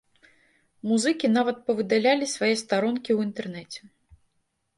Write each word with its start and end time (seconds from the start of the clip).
Музыкі 0.91 1.29
нават 1.37 1.57
павыдалялі 1.67 2.31
свае 2.35 2.51
старонкі 2.63 3.07
ў 3.13 3.19
інтэрнэце. 3.29 3.81